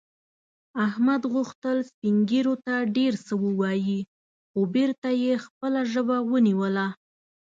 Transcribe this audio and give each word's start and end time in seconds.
احمد 0.87 1.21
غوښتل 1.33 1.77
سپین 1.89 2.15
ږیرو 2.29 2.55
ته 2.65 2.75
ډېر 2.95 3.13
څه 3.25 3.33
ووايي، 3.43 3.99
خو 4.49 4.59
بېرته 4.75 5.09
یې 5.23 5.33
خپله 5.45 5.81
ژبه 5.93 6.17
ونیوله. 6.31 6.87